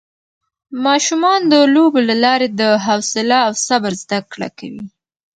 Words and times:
ماشومان 0.85 1.39
د 1.51 1.53
لوبو 1.73 1.99
له 2.09 2.15
لارې 2.23 2.47
د 2.59 2.61
حوصله 2.85 3.37
او 3.47 3.53
صبر 3.67 3.91
زده 4.03 4.19
کړه 4.31 4.49
کوي 4.59 4.85